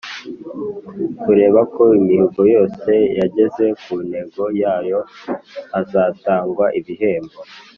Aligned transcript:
Kureba 1.21 1.61
ko 1.75 1.83
imihigo 1.99 2.41
yose 2.55 2.91
yageze 3.19 3.65
ku 3.81 3.93
ntego 4.07 4.43
yayo 4.61 4.99
hazatangwa 5.71 6.65
ibihembo 6.79 7.37